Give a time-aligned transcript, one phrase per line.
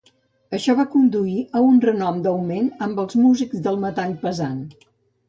[0.57, 4.61] Això va conduir a un renom d'augment amb els músics del metall pesant.